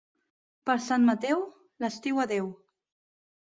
Per 0.69 0.75
Sant 0.85 1.05
Mateu, 1.09 1.43
l'estiu 1.85 2.23
adeu. 2.25 2.49